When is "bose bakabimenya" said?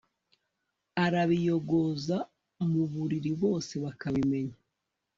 3.41-4.57